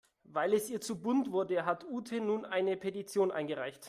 Weil 0.23 0.53
es 0.53 0.69
ihr 0.69 0.81
zu 0.81 0.99
bunt 1.01 1.31
wurde, 1.31 1.63
hat 1.65 1.85
Ute 1.87 2.21
nun 2.21 2.43
eine 2.45 2.75
Petition 2.75 3.31
eingereicht. 3.31 3.79